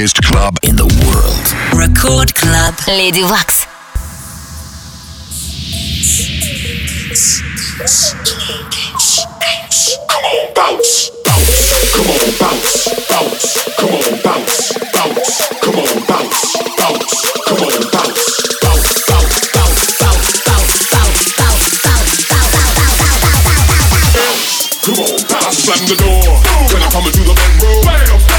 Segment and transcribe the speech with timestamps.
[0.00, 1.78] biggest club in the world.
[1.78, 3.66] Record Club Lady Waks.
[10.54, 16.48] Bounce, bounce, come on, bounce, bounce, come on, bounce, bounce, come on, bounce,
[16.78, 18.20] bounce, come on, bounce.
[24.82, 25.19] Come on.
[25.70, 26.26] Slam the door
[26.74, 27.86] when I come into the bedroom.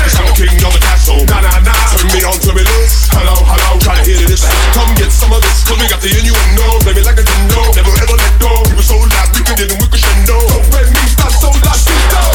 [0.04, 1.24] Cause I'm the king of the castle.
[1.32, 1.96] Nah, nah, nah.
[1.96, 3.08] Turn me on, turn me loose.
[3.08, 3.80] Hello, hello.
[3.80, 4.44] Try to hear this.
[4.76, 5.64] Come get some of this.
[5.64, 6.68] Cause we got the innuendo.
[6.84, 7.72] Play me like a dino.
[7.72, 8.52] Never ever let go.
[8.68, 9.32] We were so loud.
[9.32, 10.44] We can get in with crescendo.
[10.44, 11.80] Don't let me stop so loud.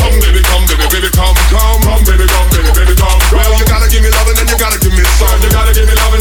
[0.01, 1.81] Come, baby, come, baby, baby, come, come.
[1.85, 3.21] Come, baby, come, baby, baby, come.
[3.37, 5.29] Well, you gotta give me love and you gotta give me some.
[5.45, 6.16] You gotta give me love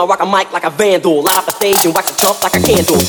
[0.00, 1.20] I rock a mic like a vandal.
[1.20, 2.96] Light up the stage and wax a chump like a candle.
[2.96, 3.04] I'm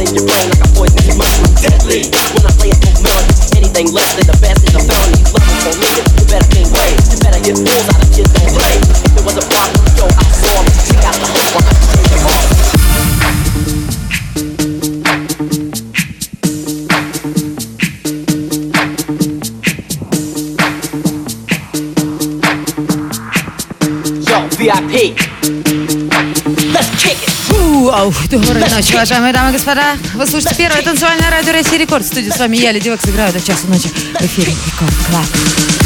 [0.00, 0.68] in your brain like a
[1.12, 1.52] mushroom.
[1.60, 2.08] Deadly.
[2.08, 5.20] When I play it for melody, anything less than the best is a felony.
[5.28, 5.44] For
[5.76, 6.48] me, you better.
[6.56, 6.64] You
[7.20, 8.80] better get out of kids don't play.
[8.80, 10.56] If it was a problem, yo, I saw.
[10.88, 11.77] Check out the
[24.58, 25.14] VIP.
[26.72, 27.38] Let's kick it.
[28.74, 29.96] Ночи, уважаемые дамы и господа.
[30.14, 32.04] Вы слушаете первое танцевальное радио России Рекорд.
[32.04, 35.77] В студии с вами я, Леди Векс, играю до часу ночи в эфире Рекорд Клаб.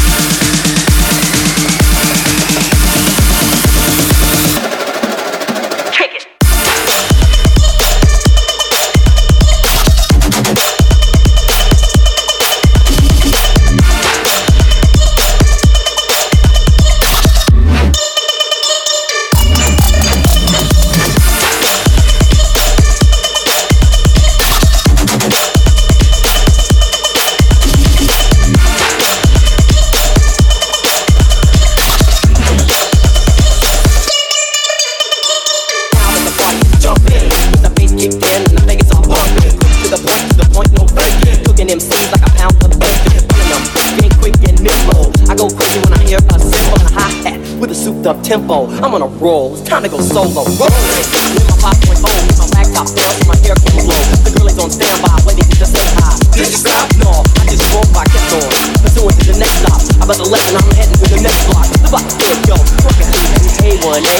[48.33, 48.65] Tempo.
[48.81, 49.53] I'm on a roll.
[49.53, 50.41] It's time to go solo.
[50.57, 51.05] Rolling.
[51.37, 52.01] In my 5.0, with
[52.41, 54.01] my laptop fell, my hair can blow.
[54.25, 56.17] The girl is on standby, waiting to just say hi.
[56.33, 56.89] Did you stop?
[56.97, 58.49] No, I just drove by, kept on.
[58.81, 59.77] Pursuing to the next stop.
[60.01, 61.69] I bet the lesson, I'm heading to the next block.
[61.77, 64.17] The block is yo, rockin' through A1A.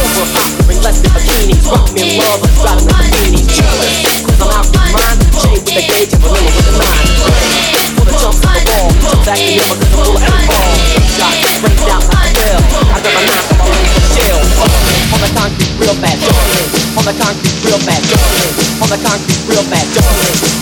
[0.00, 1.60] Silver hot, bring less than bikinis.
[1.68, 3.44] Rock me in love, I'm driving the bikinis.
[3.60, 5.20] Jealous, cause I'm out with mine.
[5.36, 7.12] Shade with the gauge and vanilla with the nine.
[8.08, 10.72] The jumps on the wall, jump back in cause I'm full of ball.
[11.20, 11.39] Shot,
[16.00, 16.24] fast.
[16.96, 18.08] On the concrete, real fast.
[18.80, 19.92] On the concrete, real fast.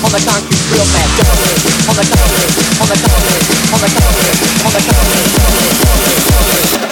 [0.04, 1.58] On the concrete, real fast, jumping.
[1.88, 2.52] On the concrete,
[2.82, 5.28] on the concrete, on the concrete, on the concrete.
[6.70, 6.87] Kick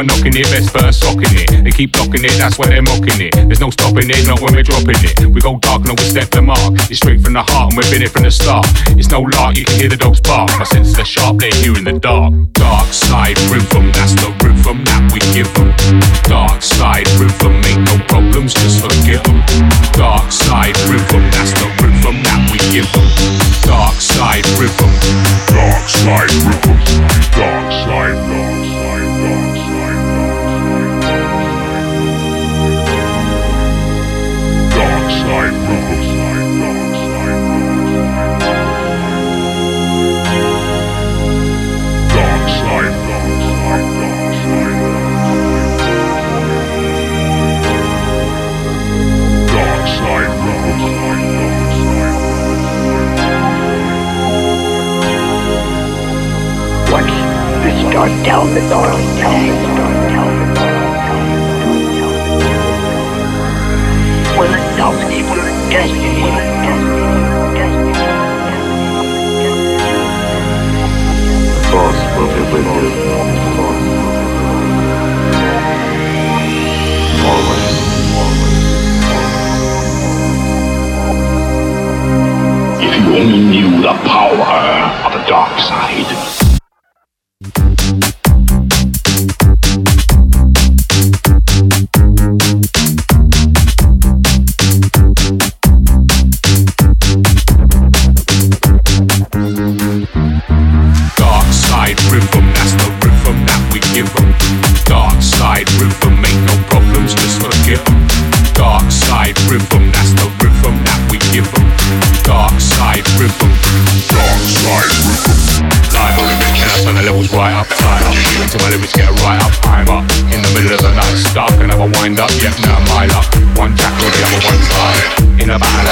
[0.00, 1.64] one knocking it, best first socking it.
[1.64, 3.34] They keep blocking it, that's why they're mocking it.
[3.36, 5.26] There's no stopping it, not when we're dropping it.
[5.26, 6.72] We go dark no, we step the mark.
[6.88, 8.66] It's straight from the heart and we've been it from the start.
[8.96, 10.48] It's no lark, you can hear the dogs bark.
[10.56, 12.32] My senses are sharp, they're here in the dark.
[12.54, 13.79] Dark side, room for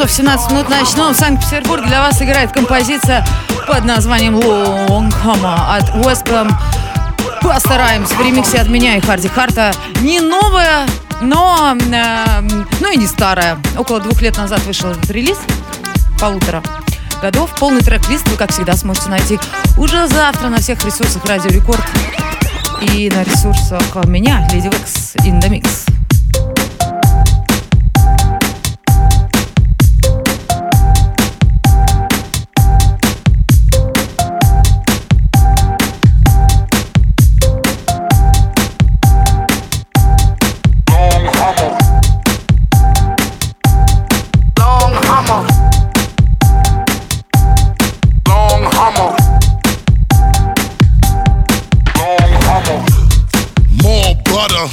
[0.00, 1.12] часов 17 минут начнем.
[1.12, 3.22] В Санкт-Петербурге для вас играет композиция
[3.66, 6.50] под названием Long Homo от Westbam
[7.42, 9.72] Rhymes в ремиксе от меня и Харди Харта.
[10.00, 10.86] Не новая,
[11.20, 12.40] но, э,
[12.80, 13.58] ну и не старая.
[13.76, 15.36] Около двух лет назад вышел этот релиз,
[16.18, 16.62] полутора
[17.20, 17.50] годов.
[17.58, 19.38] Полный трек-лист вы, как всегда, сможете найти
[19.76, 21.84] уже завтра на всех ресурсах Радио Рекорд
[22.80, 25.89] и на ресурсах меня, Леди Векс, in
[54.40, 54.66] butter.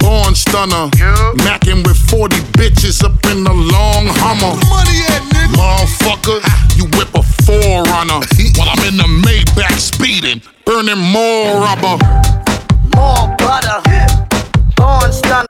[0.00, 0.90] Born stunner.
[1.46, 4.52] Macking with 40 bitches up in the long hummer.
[4.68, 5.56] Money at nigga.
[5.56, 6.38] Motherfucker,
[6.76, 8.20] you whip a forerunner.
[8.56, 11.96] While I'm in the Maybach speeding, burning more rubber.
[12.94, 13.80] More butter.
[14.76, 15.46] Born stun.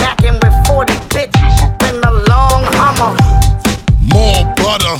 [0.00, 3.12] Macking with 40 bitches up in the long hummer.
[4.00, 4.96] More butter.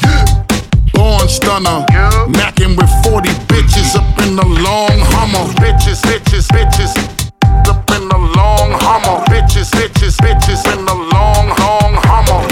[0.93, 1.87] Born stunner.
[2.37, 5.45] Macking with 40 bitches up in the long hummer.
[5.55, 7.16] Bitches, bitches, bitches.
[8.83, 9.25] Hummer.
[9.27, 12.46] Bitches, bitches, bitches in the long, long hummer.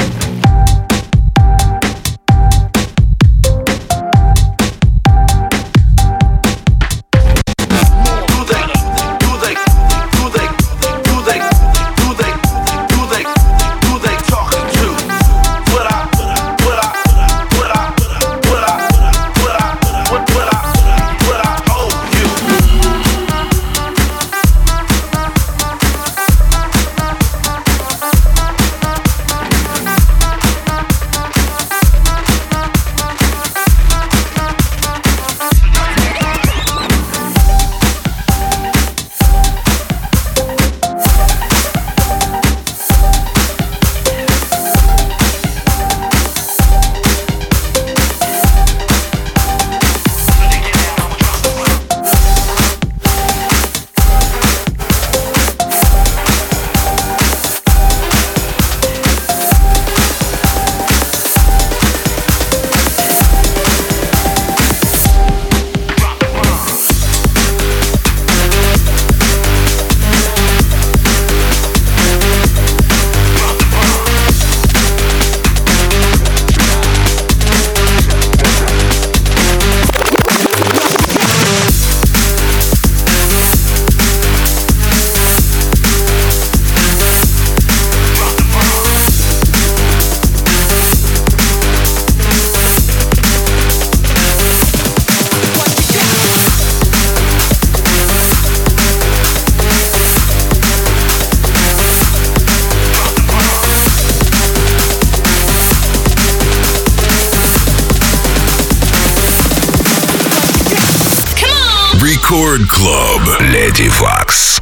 [114.05, 114.54] Lady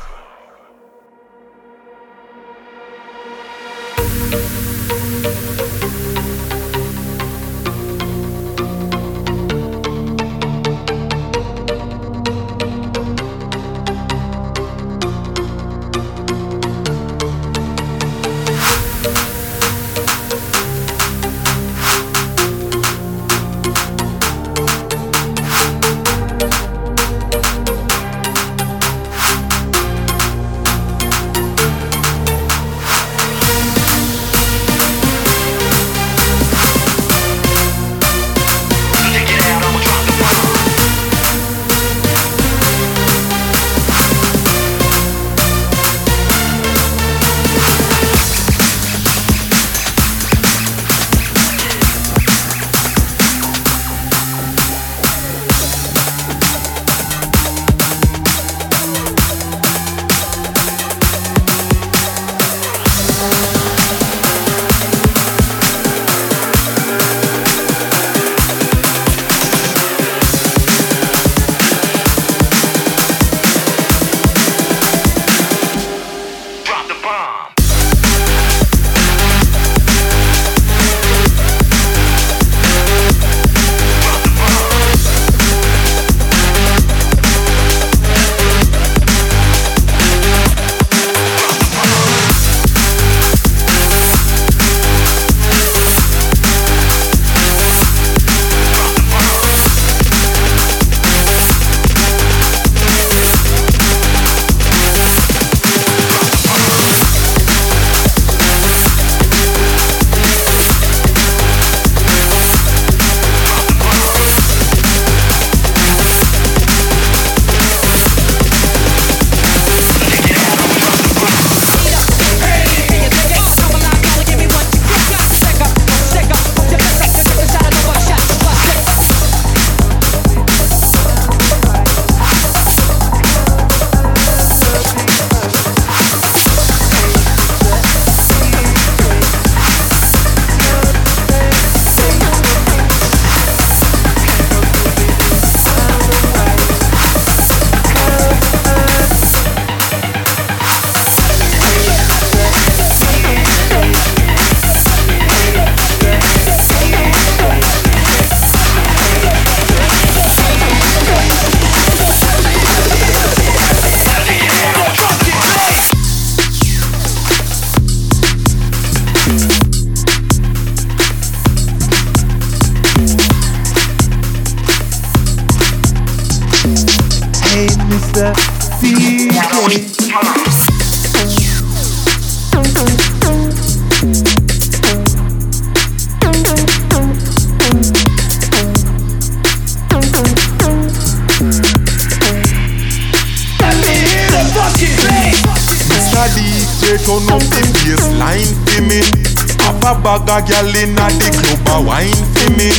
[200.22, 202.70] Have a bag of gyal inna the club a wine for me.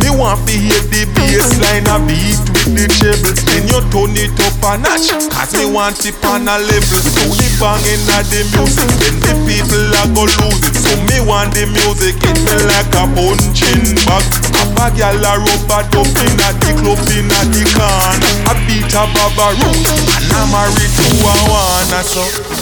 [0.00, 3.36] Me want to hear the bassline a beat with the treble.
[3.44, 7.02] Then you turn it up a notch, cause me want it on a level.
[7.04, 10.76] So the bang inna the music, then the people a go lose it.
[10.80, 14.24] So me want the music, hit me like a punching bag.
[14.80, 18.32] A gyal a rub a dub inna the club inna the corner.
[18.48, 19.76] A beat a baba root,
[20.08, 20.62] and I'm a
[21.20, 22.61] one so.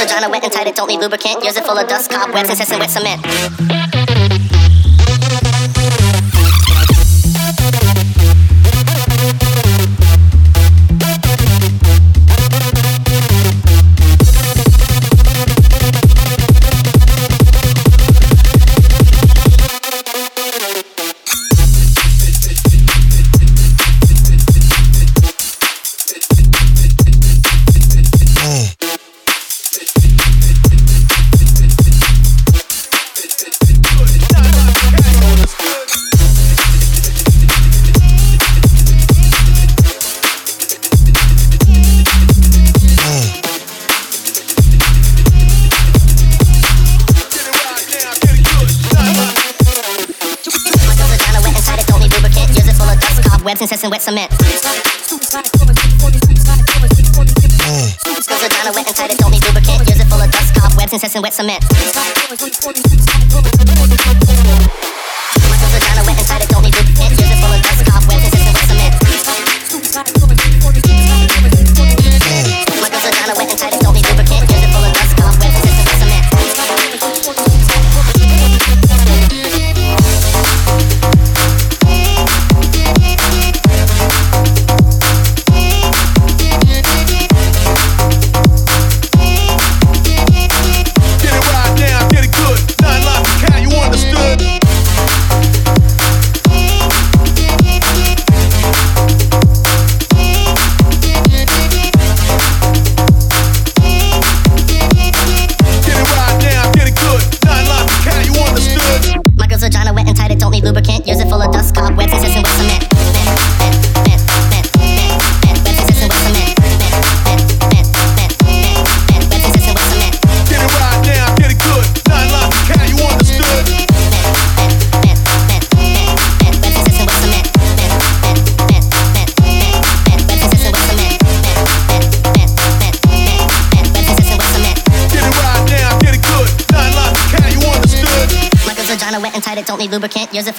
[0.00, 1.44] vagina wet and tight, it don't need lubricant.
[1.44, 4.09] Yours is full of dust, cobwebs, incessant wet cement.
[54.10, 54.39] cement.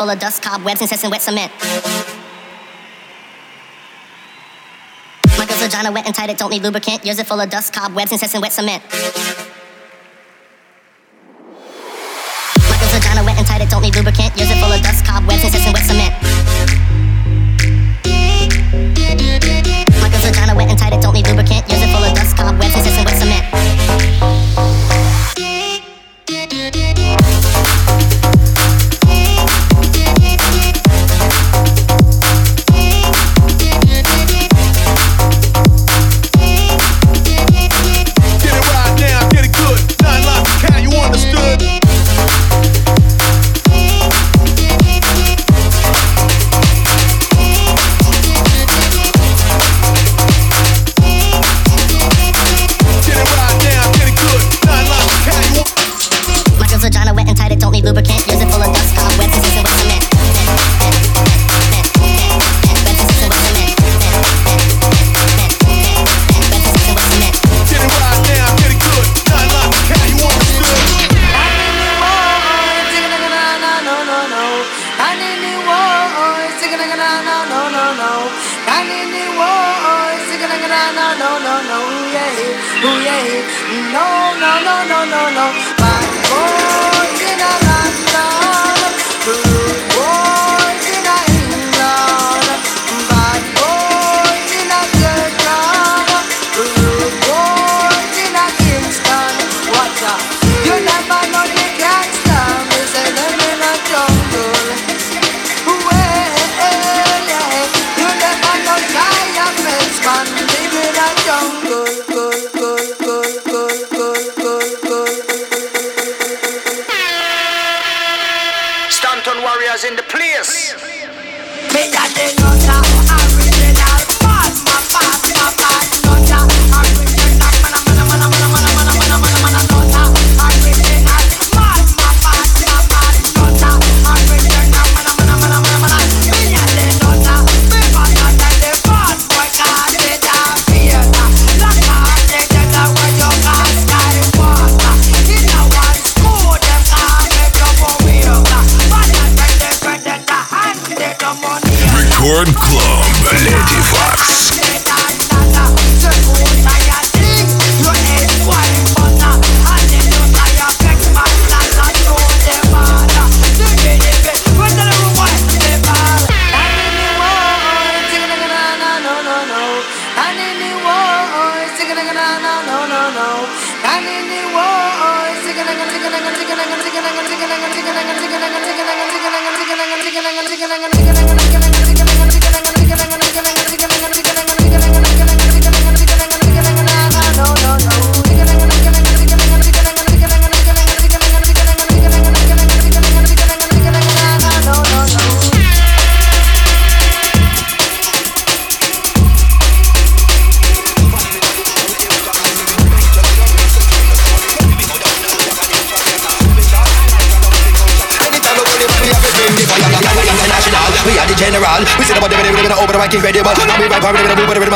[0.02, 1.52] full of dust, cobwebs, incessant wet cement.
[5.38, 7.06] My girl's vagina wet and tight, it don't need lubricant.
[7.06, 8.82] Yours is full of dust, cobwebs, incessant wet cement.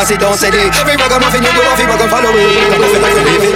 [0.06, 0.70] With the down steady.
[0.70, 2.46] Every ragamuffin you do, every ragamuffin follow it.
[2.70, 3.56] Ragamuffin like we live it.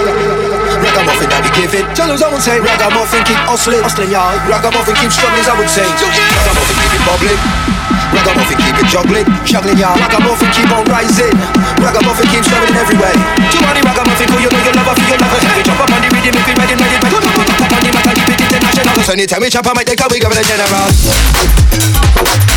[0.82, 1.86] Ragamuffin that we give it.
[1.94, 4.34] Tell us I would say ragamuffin keep hustling, hustling y'all.
[4.50, 5.86] Ragamuffin keep struggling, I would say.
[5.86, 7.42] Ragamuffin keep it bubbling.
[8.10, 9.94] Ragamuffin keep it juggling, juggling y'all.
[9.94, 11.36] Ragamuffin keep on rising.
[11.78, 13.14] Ragamuffin keep struggling every way.
[13.54, 15.40] Too many ragamuffin, for you know you love her, for your lover.
[15.54, 17.14] We jump up on the rhythm, if we ready, ready, ready.
[17.14, 19.06] Up on the mic, I keep it international.
[19.06, 20.90] So anytime we chop, I might take a wig of the general.
[20.98, 22.49] Sit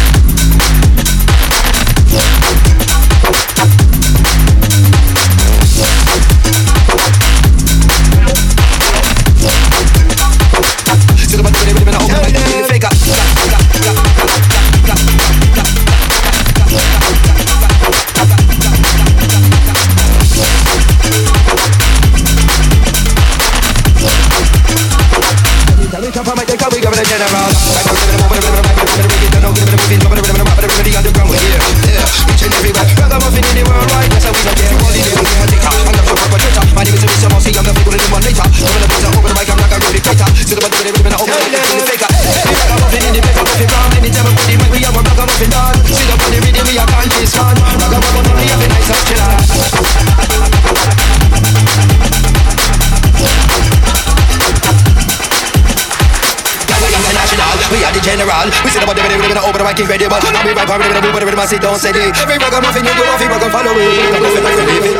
[59.72, 60.20] and open the mic incredible.
[60.32, 62.04] Now we vibe with the move with the rhythm and sit down steady.
[62.12, 63.88] Every ragamuffin you do, every ragamuffin follow it.
[64.12, 64.96] Ragamuffin like we live it.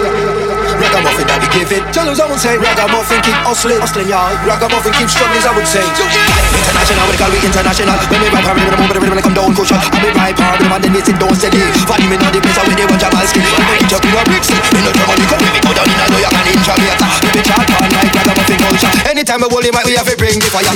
[0.72, 1.82] Ragamuffin we give it.
[1.92, 4.32] Tell us I would say ragamuffin keep hustling, hustling y'all.
[4.48, 5.84] Ragamuffin keep struggling, I would say.
[5.84, 7.98] International, we call we international.
[8.08, 9.76] When we vibe with the move with the rhythm and come down cushion.
[9.76, 11.60] And we vibe hard with man then we sit down steady.
[11.84, 13.40] Follow me now the place where they want Jamalski.
[13.44, 14.60] We make it up in a big city.
[14.72, 17.08] In the Germany, come we go down in a York and in Jamaica.
[17.20, 18.92] We be chat on like ragamuffin culture.
[19.10, 20.72] Anytime we hold mic, we have to bring the fire.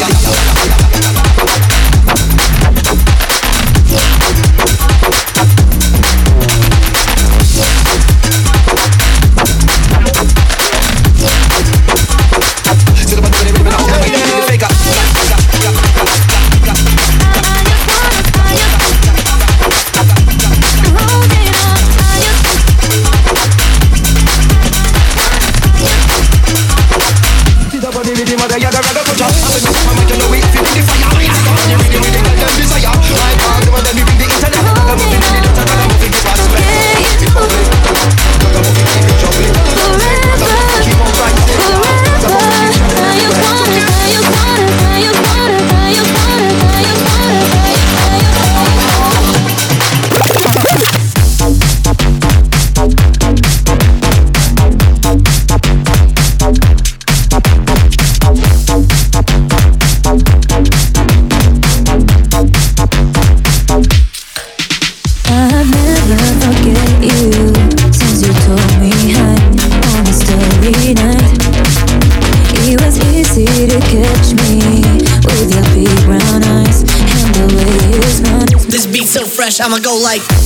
[79.66, 80.45] I'ma go like.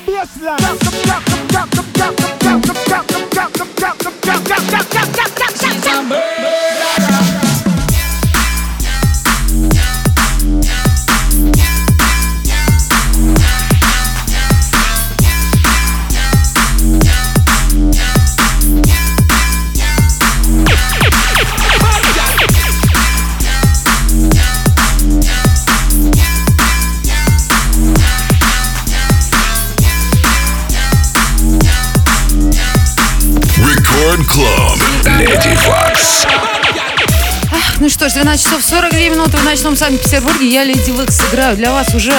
[0.00, 0.58] the baseline.
[0.58, 2.45] Drop, drop, drop, drop, drop, drop, drop.
[39.66, 40.48] Ночном Санкт-Петербурге.
[40.48, 42.12] Я, Леди Векс, играю для вас уже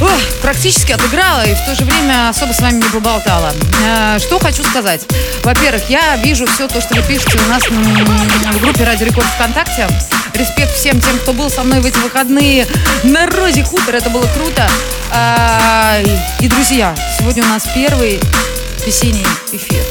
[0.00, 0.10] ох,
[0.40, 3.52] практически отыграла и в то же время особо с вами не поболтала.
[3.84, 5.02] Э, Что хочу сказать.
[5.42, 9.86] Во-первых, я вижу все то, что вы пишете у нас в группе Радио Рекорд ВКонтакте.
[10.34, 12.66] Респект всем тем, кто был со мной в эти выходные
[13.02, 13.96] на Розе Хутор.
[13.96, 14.66] Это было круто.
[15.10, 15.98] А,
[16.40, 18.18] И, друзья, сегодня у нас первый
[18.86, 19.82] весенний эфир.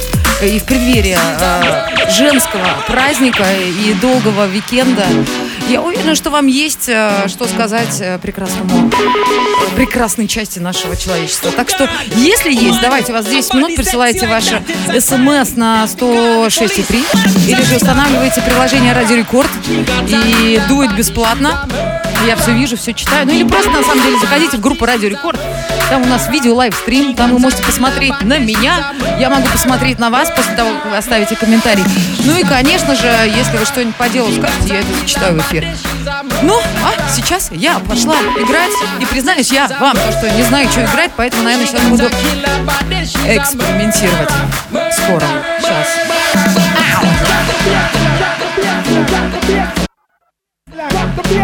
[0.41, 5.05] И в преддверии э, женского праздника и долгого викенда
[5.69, 8.91] я уверена, что вам есть э, что сказать э, прекрасному,
[9.75, 11.51] прекрасной части нашего человечества.
[11.51, 14.61] Так что, если есть, давайте, у вас 10 минут, присылайте ваши
[14.99, 19.51] смс на 106,3 или же устанавливайте приложение Радио Рекорд
[20.07, 21.67] и дует бесплатно.
[22.25, 23.25] Я все вижу, все читаю.
[23.25, 25.39] Ну или просто, на самом деле, заходите в группу Радио Рекорд.
[25.91, 30.09] Там у нас видео лайвстрим, там вы можете посмотреть на меня, я могу посмотреть на
[30.09, 31.83] вас после того, как вы оставите комментарий.
[32.23, 35.67] Ну и, конечно же, если вы что-нибудь по делу скажете, я это зачитаю в эфир.
[36.43, 38.71] Ну, а сейчас я пошла играть,
[39.01, 42.05] и признаюсь я вам, то, что не знаю, что играть, поэтому, наверное, сейчас буду
[43.27, 44.31] экспериментировать.
[44.93, 45.25] Скоро.
[45.59, 45.87] Сейчас.
[51.31, 51.39] She's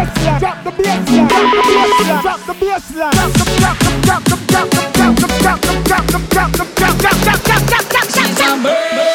[8.40, 9.08] a murderer.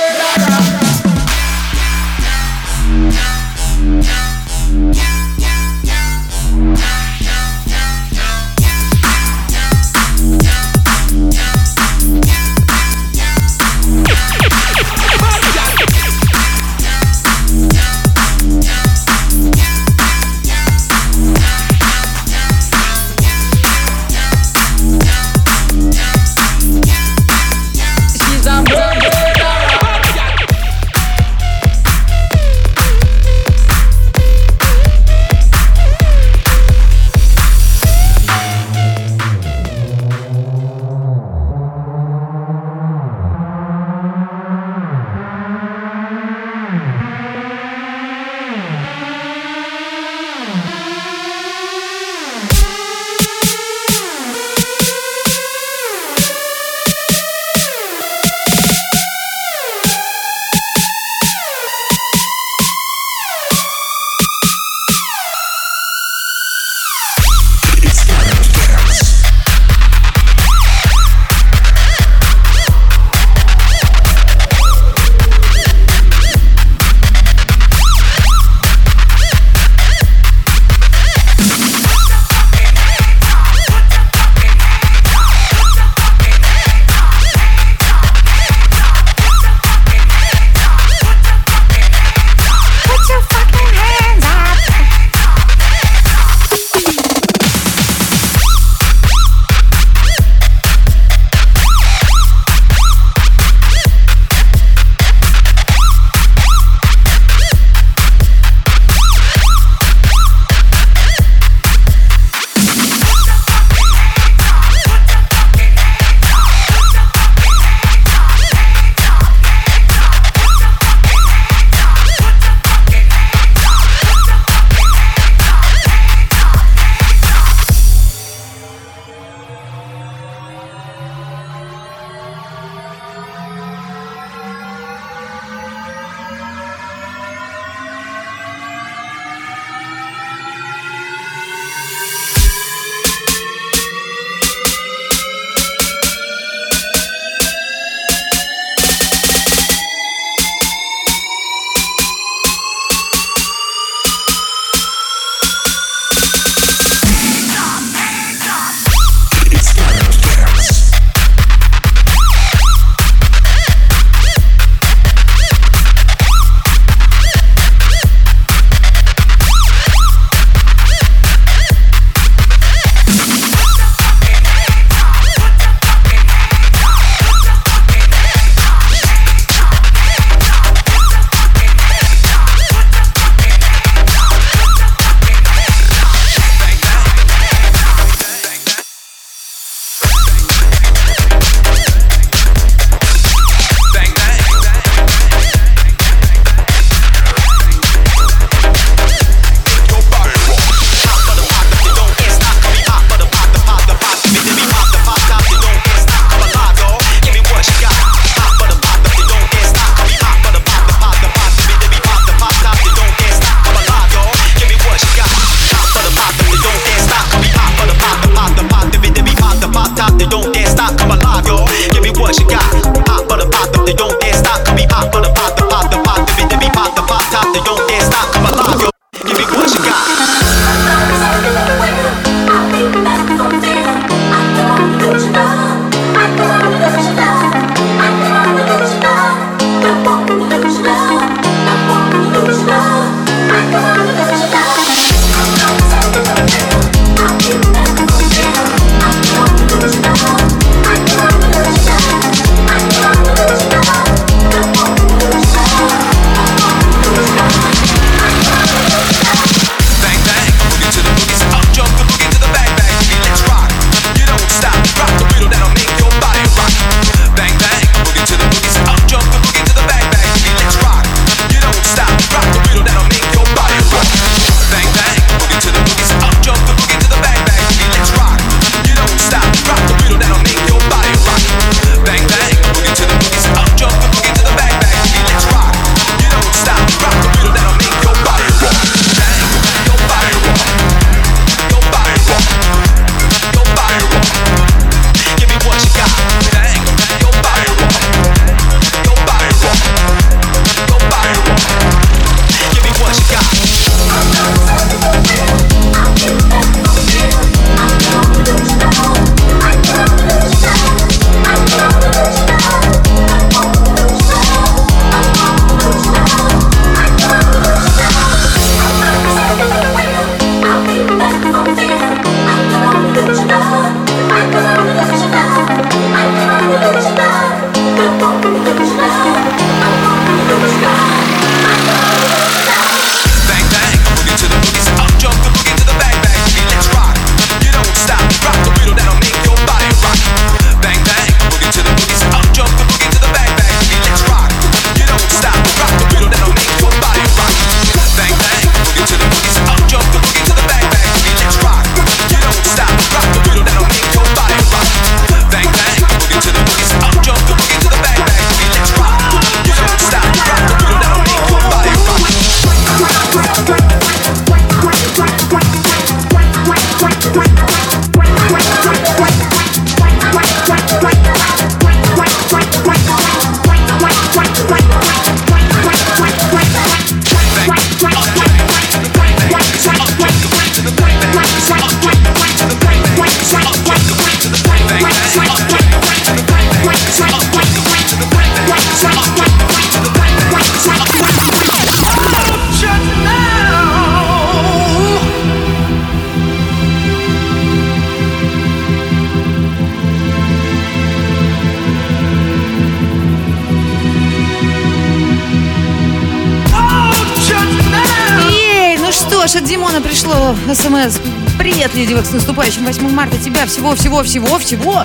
[409.47, 411.17] Ж, от Димона пришло смс.
[411.59, 413.37] Привет, Леди Векс, с наступающим 8 марта.
[413.37, 415.03] Тебя всего-всего-всего-всего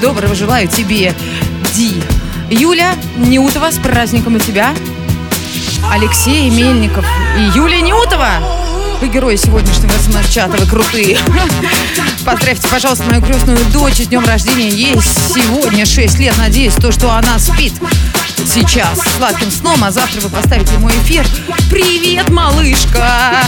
[0.00, 1.14] доброго желаю тебе,
[1.74, 2.02] Ди.
[2.50, 4.74] Юля Неутова, с праздником и тебя.
[5.92, 7.04] Алексей Мельников
[7.38, 8.30] и Юлия Неутова.
[9.00, 11.18] Вы герои сегодняшнего смс-чата, вы крутые.
[12.24, 14.68] Поздравьте, пожалуйста, мою крестную дочь с днем рождения.
[14.68, 16.36] Ей сегодня 6 лет.
[16.38, 17.74] Надеюсь, то, что она спит
[18.46, 21.24] сейчас сладким сном, а завтра вы поставите мой эфир.
[21.70, 23.44] Привет, малышка!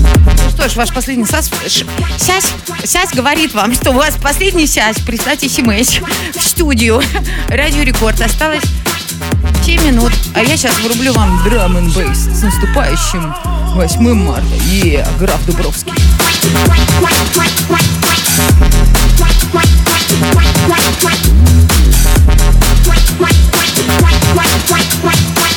[0.00, 1.50] Ну что ж, ваш последний сас...
[1.68, 1.84] ш-
[2.18, 2.46] Сясь,
[2.84, 4.96] Сясь говорит вам, что у вас последний сясь.
[5.00, 5.98] Прислать смс
[6.36, 7.02] в студию.
[7.48, 8.20] Радио Рекорд.
[8.20, 8.62] Осталось
[9.64, 10.12] 7 минут.
[10.34, 13.34] А я сейчас врублю вам драм н с наступающим
[13.74, 14.54] 8 марта.
[14.70, 15.92] Е, граф Дубровский.
[24.70, 25.49] Sound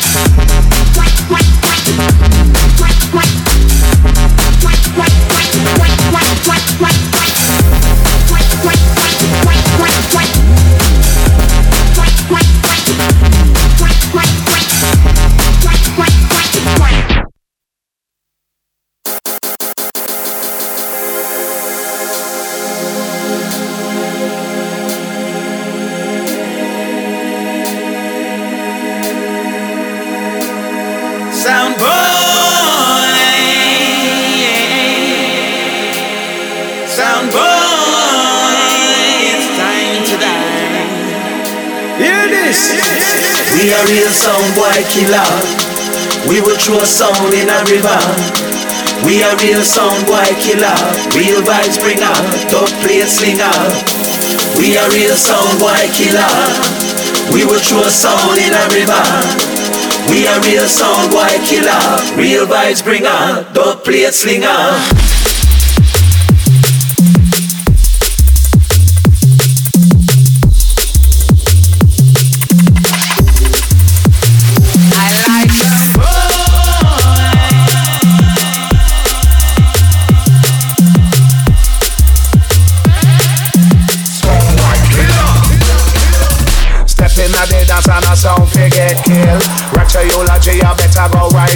[43.74, 45.30] We are real sound boy killer.
[46.30, 48.01] We will throw a sound in a river.
[49.01, 50.78] We are real sound boy killer.
[51.17, 52.13] Real vibes bringer.
[52.53, 53.49] Dub plate slinger.
[54.61, 56.30] We are real sound boy killer.
[57.34, 59.05] We will throw a sound in a river.
[60.05, 61.82] We are real sound boy killer.
[62.13, 63.41] Real vibes bringer.
[63.57, 65.12] Dub plate slinger.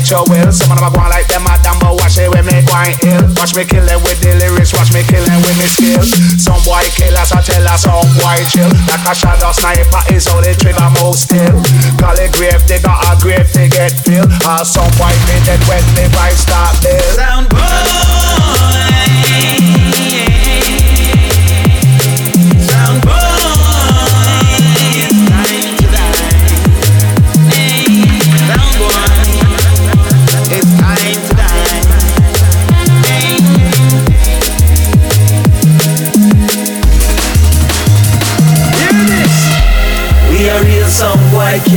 [0.07, 0.51] Write your will.
[0.51, 2.95] Some of them a go like them a damn, but watch it when me going
[3.03, 3.27] ill.
[3.35, 6.03] Watch me kill them with the lyrics, watch me kill them with me skill.
[6.39, 8.69] Some boy kill us, I tell us some boy chill.
[8.87, 11.59] Like a shadow sniper is how the trigger move still.
[11.99, 14.31] Call it grave, they got a grave to get filled.
[14.47, 17.03] Or some boy be dead when they vibes start build.
[17.15, 17.57] Sound boy.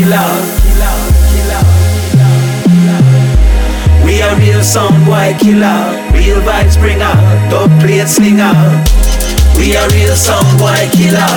[0.01, 0.33] Killer.
[4.05, 5.81] We are real sound boy killer.
[6.17, 7.15] Real vibes bringer.
[7.51, 8.57] Dub plate slinger.
[9.59, 11.33] We are real sound boy killer.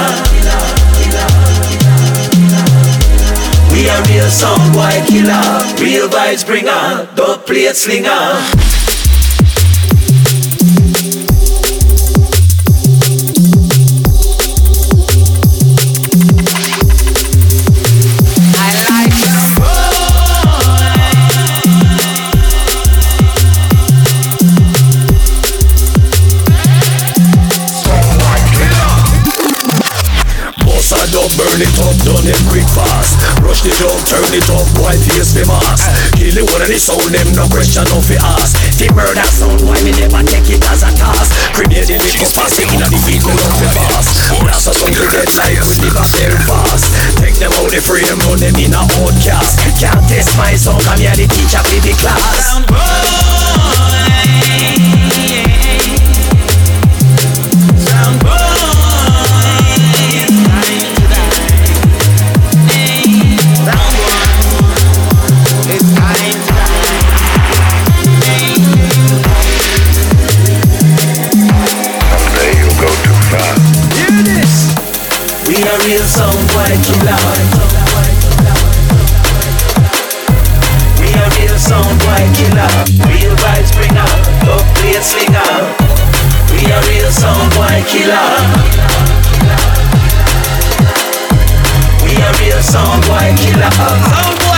[3.72, 4.30] We are real
[4.72, 5.46] boy killer.
[5.84, 7.08] Real vibes bringer.
[7.16, 8.63] Dub plate slinger.
[36.84, 38.60] Sound, them no question, no fi ask.
[38.76, 41.32] The murder sound, why me never take it as a task?
[41.56, 44.92] Cremate the liquor fast, taking a the beat, go up the fast Blast us on
[44.92, 46.92] the dead like we live a fast?
[47.24, 51.00] Take them out the frame, run them in a outcast Can't test my sound, I'm
[51.00, 52.52] here the teacher for the class.
[52.52, 53.24] Sound boy.
[87.94, 88.26] killer.
[92.04, 94.53] We a real sound boy killer.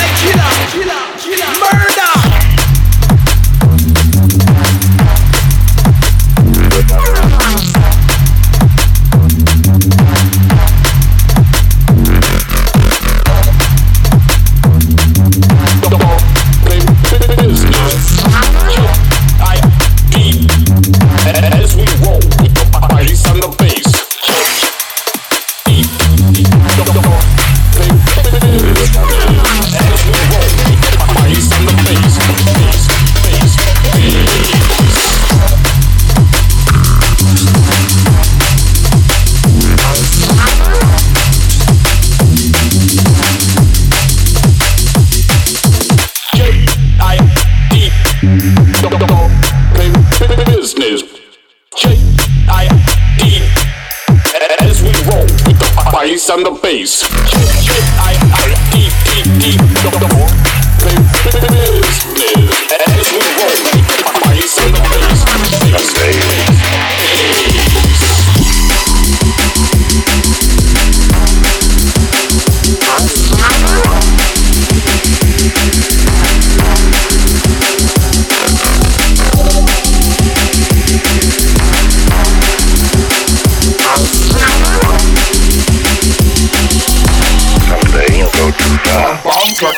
[56.45, 57.14] The bass.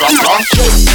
[0.10, 0.87] I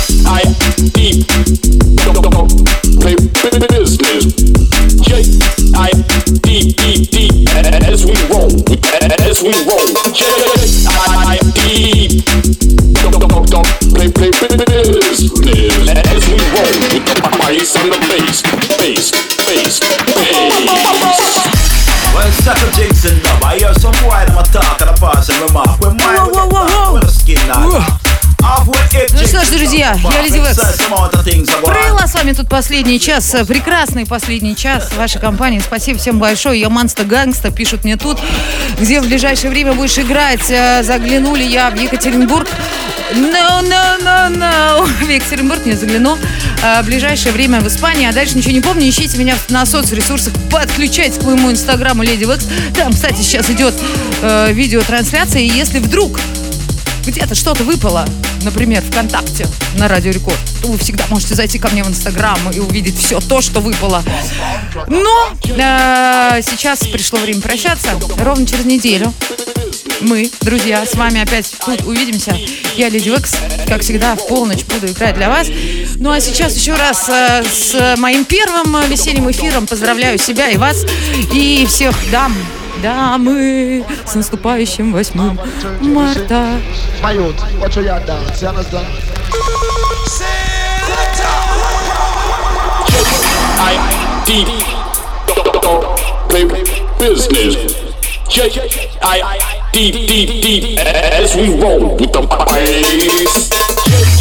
[32.22, 35.58] вами тут последний час, э, прекрасный последний час вашей компании.
[35.58, 36.60] Спасибо всем большое.
[36.60, 38.16] Я Манста Гангста, пишут мне тут.
[38.78, 40.48] Где в ближайшее время будешь играть?
[40.48, 42.46] Э, Заглянули я в Екатеринбург.
[43.12, 44.86] No, no, no, no.
[45.04, 46.16] В Екатеринбург не загляну.
[46.62, 48.06] Э, В ближайшее время в Испании.
[48.06, 48.88] А дальше ничего не помню.
[48.88, 50.32] Ищите меня на соцресурсах.
[50.48, 52.46] Подключайтесь к моему инстаграму Леди Векс.
[52.76, 53.74] Там, кстати, сейчас идет
[54.22, 55.42] э, видеотрансляция.
[55.42, 56.20] И если вдруг
[57.04, 58.06] где-то что-то выпало,
[58.42, 59.44] например, ВКонтакте
[59.74, 63.20] на Радио Рекорд, то вы всегда можете зайти ко мне в Инстаграм и увидеть все
[63.20, 64.02] то, что выпало.
[64.86, 67.90] Но э, сейчас пришло время прощаться.
[68.18, 69.12] Ровно через неделю
[70.00, 72.36] мы, друзья, с вами опять тут увидимся.
[72.76, 73.34] Я Леди Векс,
[73.66, 75.48] как всегда, в полночь буду играть для вас.
[75.96, 80.84] Ну а сейчас еще раз э, с моим первым весенним эфиром поздравляю себя и вас,
[81.32, 82.34] и всех дам,
[82.82, 85.38] дамы, с наступающим 8
[85.80, 86.60] марта.
[94.26, 94.48] deep
[96.98, 97.72] business.
[98.28, 98.50] J
[99.02, 103.48] I deep deep deep as we roll with the bass.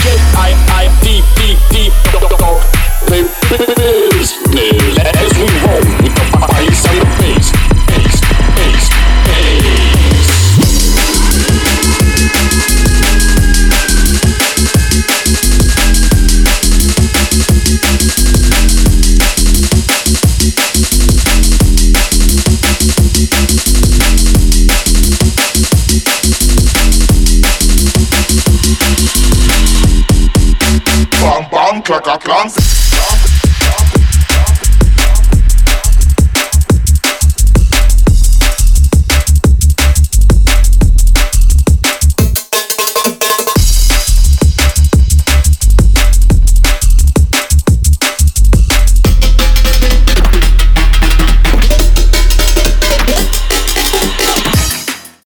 [0.01, 1.93] J I I deep deep deep
[3.49, 6.00] business as we roll.